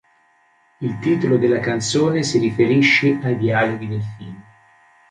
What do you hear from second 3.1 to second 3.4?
ai